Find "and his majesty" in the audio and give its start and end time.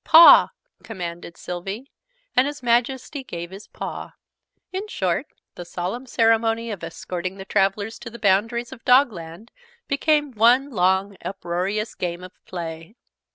2.35-3.23